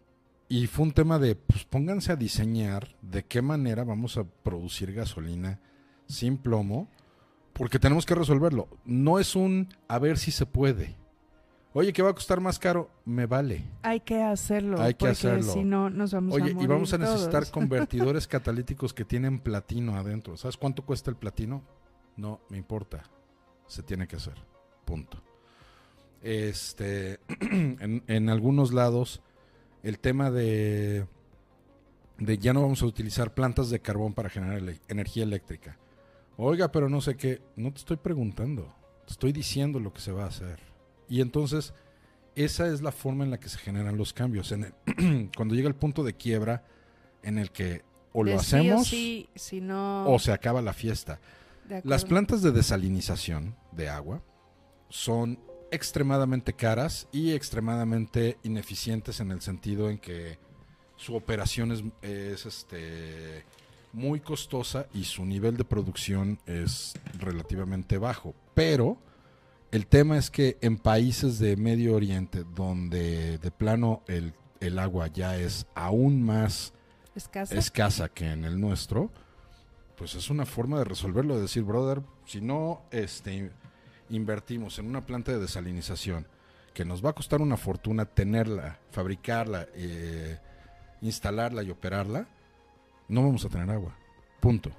[0.48, 4.92] y fue un tema de, pues pónganse a diseñar de qué manera vamos a producir
[4.92, 5.60] gasolina
[6.06, 6.88] sin plomo,
[7.52, 8.68] porque tenemos que resolverlo.
[8.84, 10.96] No es un a ver si se puede.
[11.76, 13.64] Oye, que va a costar más caro, me vale.
[13.82, 14.80] Hay que hacerlo.
[14.80, 15.52] Hay que hacerlo.
[15.52, 19.40] Si no, nos vamos Oye, a morir y vamos a necesitar convertidores catalíticos que tienen
[19.40, 20.36] platino adentro.
[20.36, 21.64] ¿Sabes cuánto cuesta el platino?
[22.16, 23.02] No me importa.
[23.66, 24.34] Se tiene que hacer.
[24.84, 25.20] Punto.
[26.22, 29.20] Este, en, algunos lados,
[29.82, 31.08] el tema de,
[32.18, 35.76] de ya no vamos a utilizar plantas de carbón para generar energía eléctrica.
[36.36, 37.42] Oiga, pero no sé qué.
[37.56, 38.72] No te estoy preguntando.
[39.06, 40.73] Te estoy diciendo lo que se va a hacer.
[41.08, 41.74] Y entonces,
[42.34, 44.52] esa es la forma en la que se generan los cambios.
[44.52, 44.74] En
[45.36, 46.64] cuando llega el punto de quiebra
[47.22, 48.92] en el que o lo hacemos
[50.06, 51.20] o, se acaba la fiesta.
[51.82, 54.22] Las plantas de desalinización de agua
[54.88, 55.40] son
[55.72, 60.38] extremadamente caras y extremadamente ineficientes en el sentido en que
[60.96, 63.44] su operación es, es este,
[63.92, 68.34] muy costosa y su nivel de producción es relativamente bajo.
[68.54, 68.98] Pero
[69.74, 74.32] el tema es que en países de Medio Oriente, donde de plano el,
[74.78, 76.72] agua ya es aún más
[77.16, 78.08] ¿Escasa?
[78.08, 79.10] que en el nuestro,
[79.96, 83.50] pues es una forma de resolverlo, de decir, brother, si no este,
[84.10, 86.28] invertimos en una planta de desalinización,
[86.72, 90.38] que nos va a costar una fortuna tenerla, fabricarla, eh,
[91.00, 92.28] instalarla y operarla,
[93.08, 93.96] no vamos a tener agua.
[94.38, 94.70] Punto.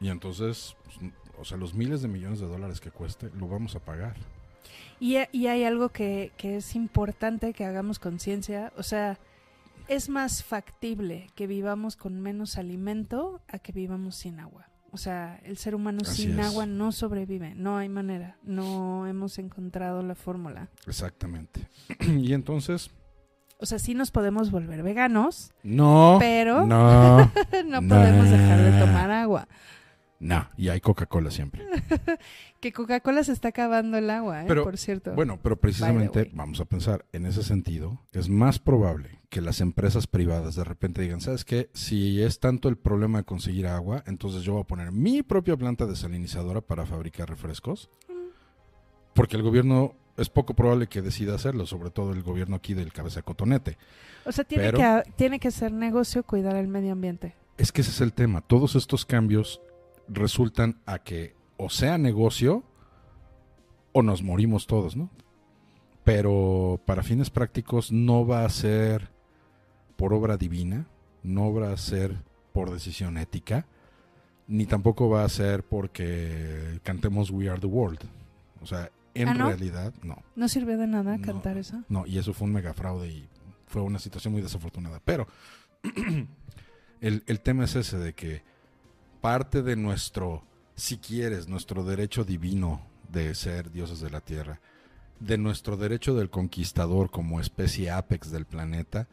[0.00, 3.74] Y entonces, pues, o sea, los miles de millones de dólares que cueste, lo vamos
[3.76, 4.14] a pagar.
[5.00, 9.18] Y, y hay algo que, que es importante que hagamos conciencia, o sea,
[9.86, 14.68] es más factible que vivamos con menos alimento a que vivamos sin agua.
[14.90, 16.46] O sea, el ser humano Así sin es.
[16.46, 20.68] agua no sobrevive, no hay manera, no hemos encontrado la fórmula.
[20.86, 21.68] Exactamente.
[22.00, 22.90] y entonces,
[23.58, 27.88] O sea, sí nos podemos volver veganos, no, pero no, no no.
[27.88, 29.46] podemos dejar de tomar agua.
[30.20, 30.48] No.
[30.56, 31.66] Y hay Coca-Cola siempre.
[32.60, 34.46] Que Coca-Cola se está acabando el agua, ¿eh?
[34.48, 35.14] Pero, por cierto.
[35.14, 40.08] Bueno, pero precisamente vamos a pensar, en ese sentido, es más probable que las empresas
[40.08, 41.70] privadas de repente digan, ¿sabes qué?
[41.72, 45.56] Si es tanto el problema de conseguir agua, entonces yo voy a poner mi propia
[45.56, 47.90] planta desalinizadora para fabricar refrescos.
[49.14, 52.92] Porque el gobierno es poco probable que decida hacerlo, sobre todo el gobierno aquí del
[52.92, 53.78] cabeza de cotonete.
[54.24, 57.34] o sea, tiene, pero- que, tiene que ser negocio cuidar el medio ambiente.
[57.56, 58.40] Es que ese es el tema.
[58.40, 59.60] Todos estos cambios
[60.08, 62.64] resultan a que o sea negocio
[63.92, 65.10] o nos morimos todos, ¿no?
[66.04, 69.10] Pero para fines prácticos no va a ser
[69.96, 70.86] por obra divina,
[71.22, 72.16] no va a ser
[72.52, 73.66] por decisión ética,
[74.46, 78.00] ni tampoco va a ser porque cantemos We Are the World.
[78.62, 79.46] O sea, en ¿Ah, no?
[79.48, 80.22] realidad, no.
[80.36, 81.24] ¿No sirve de nada No.
[81.26, 81.82] cantar eso?
[81.88, 83.28] No, y eso fue un mega fraude y
[83.66, 85.00] fue una situación muy desafortunada.
[85.04, 85.26] Pero
[87.00, 88.42] el, el tema es ese de que
[89.20, 94.60] parte de nuestro, si quieres, nuestro derecho divino de ser dioses de la tierra,
[95.20, 99.08] de nuestro derecho del conquistador como especie apex del planeta,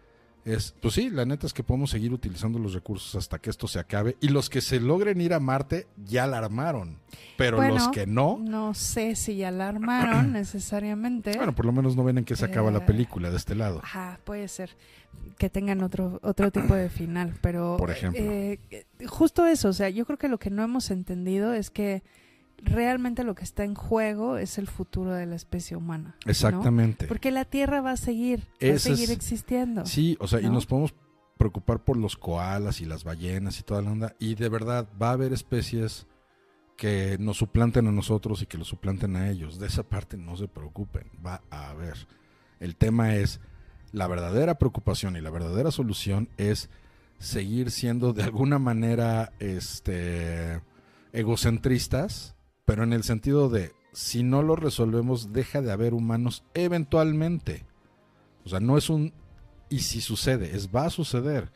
[0.46, 3.68] es, pues sí, la neta es que podemos seguir utilizando los recursos hasta que esto
[3.68, 7.00] se acabe y los que se logren ir a Marte ya la armaron,
[7.36, 11.36] pero Bueno, los que no, No sé si ya la armaron necesariamente.
[11.36, 13.56] bueno, por lo menos no ven en qué se acaba Eh, la película de este
[13.56, 13.80] lado.
[13.84, 14.70] Ajá, puede ser
[15.38, 18.22] que tengan otro otro tipo de final, pero Por ejemplo.
[18.22, 21.70] eh, eh, justo eso, o sea, yo creo que lo que no hemos entendido es
[21.72, 22.04] que
[22.66, 26.16] realmente lo que está en juego es el futuro de la especie humana.
[26.26, 26.32] ¿no?
[26.32, 27.08] Exactamente.
[27.08, 29.86] Porque la Tierra va a seguir, va a seguir es- existiendo.
[29.86, 30.54] Sí, o sea, y ¿no?
[30.54, 30.94] nos podemos
[31.38, 34.16] preocupar por los koalas y las ballenas y toda la onda.
[34.20, 36.08] Y de verdad va a haber especies
[36.78, 39.60] que nos suplanten a nosotros y que los suplanten a ellos.
[39.60, 42.08] De esa parte no se preocupen, va a haber.
[42.60, 43.40] El tema es,
[43.92, 46.70] la verdadera preocupación y la verdadera solución es
[47.18, 50.62] seguir siendo de alguna manera este
[51.14, 52.35] egocentristas,
[52.66, 57.64] pero en el sentido de si no lo resolvemos deja de haber humanos eventualmente.
[58.44, 59.14] O sea, no es un
[59.70, 61.52] y si sucede, es va a suceder.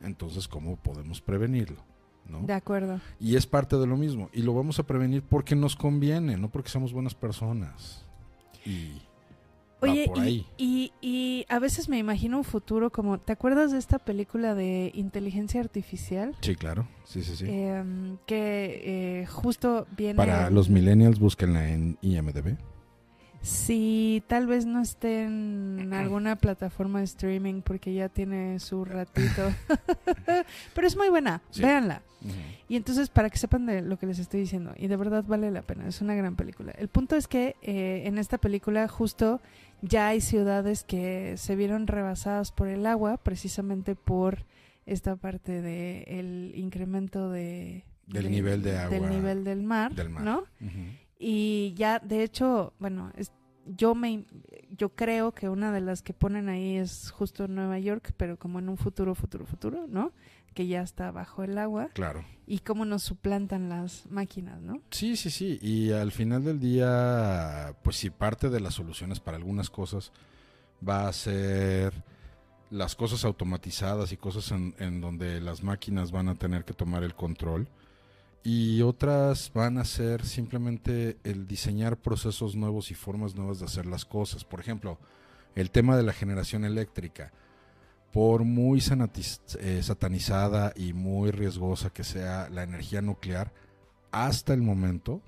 [0.00, 1.84] Entonces, ¿cómo podemos prevenirlo?
[2.26, 2.40] ¿No?
[2.40, 3.00] De acuerdo.
[3.20, 4.30] Y es parte de lo mismo.
[4.32, 8.04] Y lo vamos a prevenir porque nos conviene, no porque seamos buenas personas.
[8.64, 9.02] Y
[9.90, 10.46] Oye, por y, ahí.
[10.56, 14.90] y, y a veces me imagino un futuro como, ¿te acuerdas de esta película de
[14.94, 16.34] inteligencia artificial?
[16.40, 16.86] Sí, claro.
[17.04, 17.46] Sí, sí, sí.
[17.48, 18.80] Em, que
[19.22, 20.14] eh, justo viene...
[20.14, 22.56] Para los millennials, búsquenla en IMDB.
[23.42, 29.42] Sí, tal vez no esté en alguna plataforma de streaming porque ya tiene su ratito.
[30.74, 31.60] Pero es muy buena, Sí.
[31.62, 32.02] véanla.
[32.68, 35.50] Y entonces, para que sepan de lo que les estoy diciendo, y de verdad vale
[35.50, 36.70] la pena, es una gran película.
[36.78, 39.40] El punto es que eh, en esta película justo
[39.82, 44.46] ya hay ciudades que se vieron rebasadas por el agua, precisamente por
[44.86, 50.08] esta parte del el incremento de, Del nivel de agua Del nivel del mar, del
[50.08, 50.22] mar.
[50.24, 50.44] ¿no?
[51.18, 53.32] Y ya, de hecho, bueno, es-
[53.66, 54.24] yo me
[54.76, 58.58] yo creo que una de las que ponen ahí es justo Nueva York, pero como
[58.58, 60.12] en un futuro, futuro, futuro, ¿no?
[60.54, 62.24] Que ya está bajo el agua Claro.
[62.46, 64.80] y cómo nos suplantan las máquinas, ¿no?
[64.90, 65.58] Sí, sí, sí.
[65.62, 70.12] Y al final del día, pues sí, parte de las soluciones para algunas cosas
[70.86, 71.92] va a ser
[72.70, 77.02] las cosas automatizadas y cosas en, en donde las máquinas van a tener que tomar
[77.02, 77.68] el control.
[78.44, 83.86] Y otras van a ser simplemente el diseñar procesos nuevos y formas nuevas de hacer
[83.86, 84.44] las cosas.
[84.44, 84.98] Por ejemplo,
[85.54, 87.32] el tema de la generación eléctrica.
[88.12, 93.52] Por muy eh, satanizada y muy riesgosa que sea la energía nuclear,
[94.10, 95.22] hasta el momento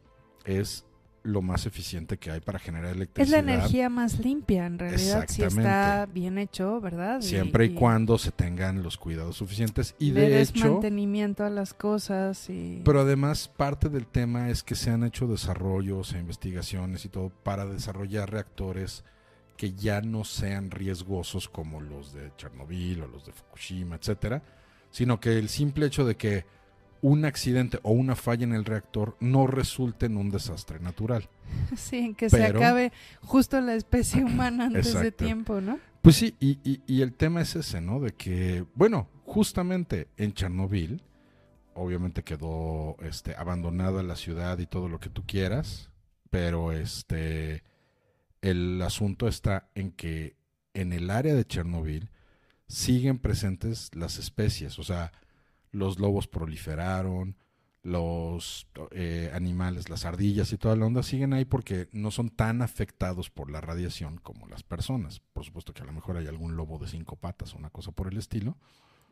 [0.44, 0.84] es
[1.24, 3.42] lo más eficiente que hay para generar Es electricidad.
[3.42, 7.22] la energía más limpia, en realidad, si está bien hecho, ¿verdad?
[7.22, 9.94] Siempre y, cuando se tengan los cuidados suficientes.
[9.98, 12.82] Y de hecho, mantenimiento a las cosas y...
[12.84, 17.30] pero además parte del tema es que se han hecho desarrollos e investigaciones y todo
[17.42, 19.02] para desarrollar reactores
[19.56, 24.42] que ya no sean riesgosos como los de Chernobyl o los de Fukushima, etcétera,
[24.90, 26.44] sino que el simple hecho de que
[27.02, 31.28] un accidente o una falla en el reactor no resulte en un desastre natural.
[31.76, 35.24] Sí, que se acabe justo la especie humana antes de Exacto.
[35.24, 35.78] tiempo, ¿no?
[36.02, 38.00] Pues sí, y, y- y el tema es ese, ¿no?
[38.00, 41.02] De que, bueno, justamente en Chernobyl
[41.74, 45.90] obviamente quedó este, abandonada la ciudad y todo lo que tú quieras,
[46.30, 47.62] pero este,
[48.44, 50.36] el asunto está en que
[50.74, 52.10] en el área de Chernobyl
[52.66, 55.12] siguen presentes las especies, o sea,
[55.70, 57.36] los lobos proliferaron,
[57.82, 62.60] los eh, animales, las ardillas y toda la onda siguen ahí porque no son tan
[62.60, 65.20] afectados por la radiación como las personas.
[65.32, 67.92] Por supuesto que a lo mejor hay algún lobo de cinco patas o una cosa
[67.92, 68.58] por el estilo.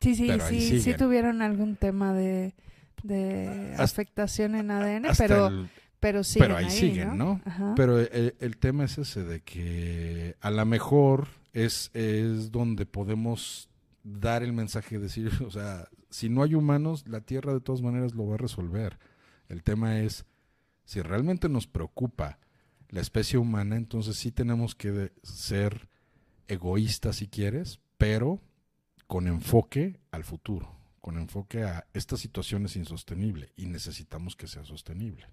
[0.01, 2.55] Sí, sí, sí, sí tuvieron algún tema de,
[3.03, 5.69] de afectación en ADN, pero,
[6.03, 7.41] pero siguen Pero ahí, siguen, ¿no?
[7.77, 13.71] Pero el, el, tema es ese de que a lo mejor es, es donde podemos
[14.03, 18.17] dar el mensaje, decir, o sea, si no hay humanos, la Tierra de todas maneras
[18.17, 18.99] lo va a resolver.
[19.49, 20.27] El tema es,
[20.85, 22.41] si realmente nos preocupa
[22.89, 25.89] la especie humana, entonces sí tenemos que ser
[26.49, 28.43] egoístas si quieres, pero
[29.07, 34.65] con enfoque al futuro, con enfoque a esta situación es insostenible y necesitamos que sea
[34.65, 35.29] sostenible.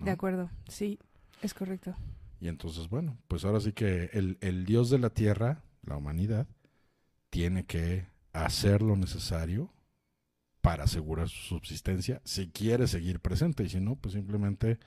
[0.00, 0.98] De acuerdo, sí,
[1.42, 1.94] es correcto.
[2.40, 6.46] Y entonces, bueno, pues ahora sí que el, el Dios de la Tierra, la humanidad,
[7.30, 9.72] tiene que hacer lo necesario
[10.60, 14.78] para asegurar su subsistencia si quiere seguir presente y si no, pues simplemente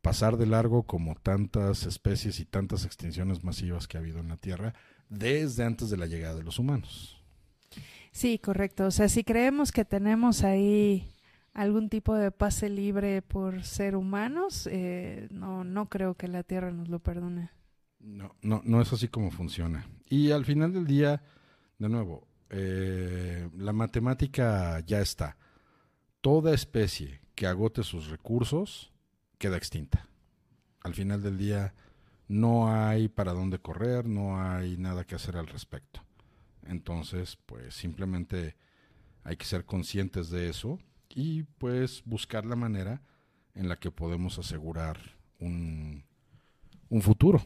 [0.00, 4.36] pasar de largo como tantas especies y tantas extinciones masivas que ha habido en la
[4.36, 4.74] Tierra
[5.08, 7.22] desde antes de la llegada de los humanos.
[8.10, 8.86] Sí, correcto.
[8.86, 11.08] O sea, si creemos que tenemos ahí
[11.54, 16.70] algún tipo de pase libre por ser humanos, eh, no, no creo que la Tierra
[16.70, 17.50] nos lo perdone.
[18.00, 19.86] No, no, no es así como funciona.
[20.08, 21.22] Y al final del día,
[21.78, 25.36] de nuevo, eh, la matemática ya está.
[26.20, 28.92] Toda especie que agote sus recursos
[29.38, 30.08] queda extinta.
[30.82, 31.74] Al final del día
[32.28, 36.02] no hay para dónde correr, no hay nada que hacer al respecto.
[36.66, 38.56] Entonces, pues simplemente
[39.22, 40.78] hay que ser conscientes de eso
[41.14, 43.02] y pues buscar la manera
[43.54, 44.98] en la que podemos asegurar
[45.38, 46.04] un,
[46.88, 47.42] un futuro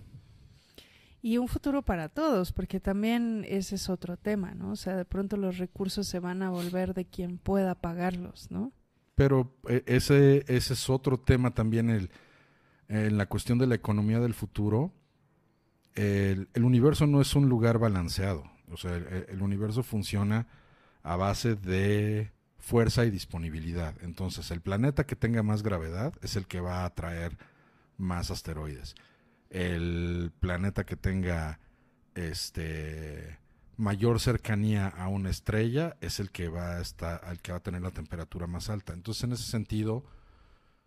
[1.26, 4.70] y un futuro para todos, porque también ese es otro tema, ¿no?
[4.70, 8.70] O sea, de pronto los recursos se van a volver de quien pueda pagarlos, ¿no?
[9.16, 12.12] Pero eh, ese, ese es otro tema también, el,
[12.86, 14.92] en la cuestión de la economía del futuro.
[15.96, 20.46] El, universo no es un lugar balanceado, o sea, el, universo funciona
[21.02, 22.30] a base de
[22.66, 23.94] fuerza y disponibilidad.
[24.02, 27.38] Entonces, el planeta que tenga más gravedad es el que va a atraer
[27.96, 28.94] más asteroides
[29.50, 31.60] el planeta que tenga
[32.14, 33.38] este
[33.76, 37.62] mayor cercanía a una estrella es el que va a estar, el que va a
[37.62, 38.92] tener la temperatura más alta.
[38.92, 40.04] Entonces, en ese sentido,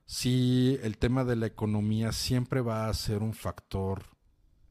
[0.05, 4.05] sí, el tema de la economía siempre va a ser un factor,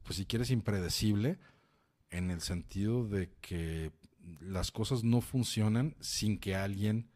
[0.03, 1.39] pues si quieres, impredecible,
[2.09, 3.91] en el sentido de que
[4.39, 7.09] las cosas no funcionan sin que alguien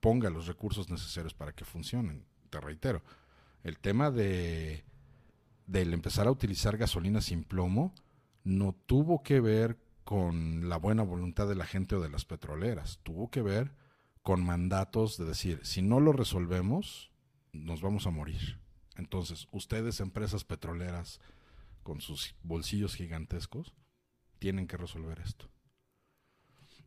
[0.00, 2.24] ponga los recursos necesarios para que funcionen.
[2.50, 3.02] Te reitero,
[3.62, 4.84] el tema de
[5.66, 7.94] del empezar a utilizar gasolina sin plomo
[8.42, 12.98] no tuvo que ver con la buena voluntad de la gente o de las petroleras,
[13.04, 13.72] tuvo que ver
[14.22, 17.12] con mandatos de decir, si no lo resolvemos,
[17.52, 18.58] nos vamos a morir.
[18.96, 21.20] Entonces, ustedes, empresas petroleras,
[21.84, 23.72] con sus bolsillos gigantescos,
[24.40, 25.48] tienen que resolver esto.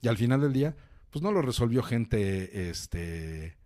[0.03, 0.75] Y al final del día,
[1.09, 3.57] pues no lo resolvió gente este,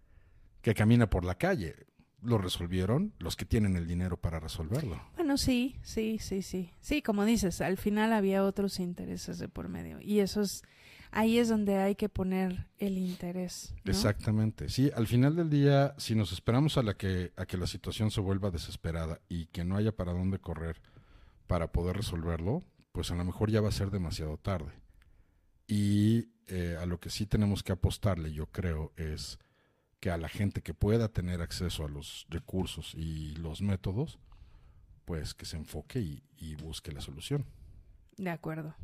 [0.61, 1.87] que camina por la calle
[2.21, 5.01] lo resolvieron los que tienen el dinero para resolverlo.
[5.15, 6.71] Bueno, sí, sí, sí, sí.
[6.79, 9.99] Sí, como dices, al final había otros intereses de por medio.
[10.01, 10.63] Y eso es,
[11.11, 13.73] ahí es donde hay que poner el interés.
[13.85, 14.69] Exactamente.
[14.69, 18.11] Sí, al final del día, si nos esperamos a, la que, a que la situación
[18.11, 20.81] se vuelva desesperada y que no haya para dónde correr
[21.45, 24.71] para poder resolverlo, pues a lo mejor ya va a ser demasiado tarde.
[25.67, 29.37] Y eh, a lo que sí tenemos que apostarle, yo creo, es
[29.99, 34.19] que a la gente que pueda tener acceso a los recursos y los métodos,
[35.05, 37.45] pues que se enfoque y, busque la solución.
[38.17, 38.75] De acuerdo.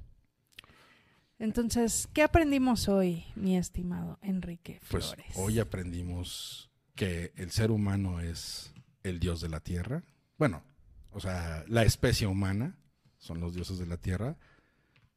[1.40, 5.26] Entonces, ¿qué aprendimos hoy, mi estimado Enrique pues, Flores?
[5.28, 8.74] Pues hoy aprendimos que el ser humano es
[9.04, 10.04] el dios de la tierra.
[10.38, 10.64] Bueno,
[11.12, 12.78] o sea, la especie humana
[13.18, 14.38] son los dioses de la tierra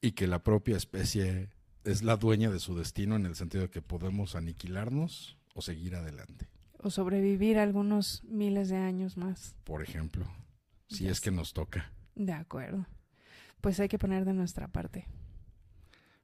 [0.00, 1.50] y que la propia especie
[1.86, 5.94] es la dueña de su destino en el sentido de que podemos aniquilarnos o seguir
[5.94, 6.48] adelante.
[6.78, 9.56] O sobrevivir algunos miles de años más.
[9.64, 10.26] Por ejemplo,
[10.88, 11.92] si es que nos toca.
[12.14, 12.86] De acuerdo.
[13.60, 15.06] Pues hay que poner de nuestra parte.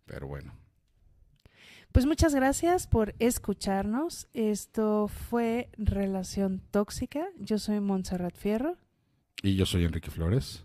[0.04, 0.52] Pero bueno.
[1.92, 4.28] Pues muchas gracias por escucharnos.
[4.32, 7.26] Esto fue Relación Tóxica.
[7.38, 8.76] Yo soy Montserrat Fierro.
[9.42, 10.64] Y yo soy Enrique Flores.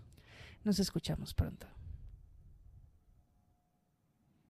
[0.64, 1.66] Nos escuchamos pronto.